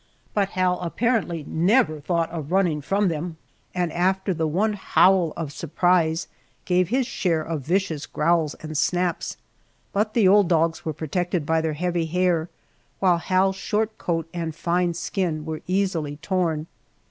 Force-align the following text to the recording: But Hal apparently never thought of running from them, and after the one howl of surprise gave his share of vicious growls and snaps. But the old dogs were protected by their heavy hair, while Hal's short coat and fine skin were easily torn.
But 0.33 0.49
Hal 0.57 0.79
apparently 0.79 1.45
never 1.47 1.99
thought 1.99 2.31
of 2.31 2.51
running 2.51 2.81
from 2.81 3.07
them, 3.07 3.37
and 3.75 3.93
after 3.93 4.33
the 4.33 4.47
one 4.47 4.73
howl 4.73 5.31
of 5.37 5.51
surprise 5.53 6.27
gave 6.65 6.89
his 6.89 7.05
share 7.05 7.43
of 7.43 7.61
vicious 7.61 8.07
growls 8.07 8.55
and 8.55 8.75
snaps. 8.75 9.37
But 9.93 10.15
the 10.15 10.27
old 10.27 10.49
dogs 10.49 10.83
were 10.83 10.93
protected 10.93 11.45
by 11.45 11.61
their 11.61 11.73
heavy 11.73 12.07
hair, 12.07 12.49
while 12.97 13.19
Hal's 13.19 13.57
short 13.57 13.99
coat 13.99 14.27
and 14.33 14.55
fine 14.55 14.95
skin 14.95 15.45
were 15.45 15.61
easily 15.67 16.17
torn. 16.17 16.65